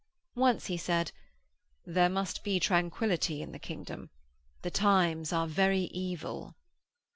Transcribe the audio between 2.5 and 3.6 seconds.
tranquillity in the